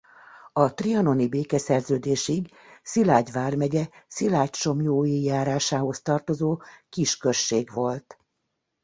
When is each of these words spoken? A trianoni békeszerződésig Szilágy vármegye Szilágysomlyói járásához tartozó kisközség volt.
A 0.53 0.73
trianoni 0.73 1.27
békeszerződésig 1.27 2.51
Szilágy 2.83 3.31
vármegye 3.31 3.87
Szilágysomlyói 4.07 5.23
járásához 5.23 6.01
tartozó 6.01 6.61
kisközség 6.89 7.69
volt. 7.73 8.17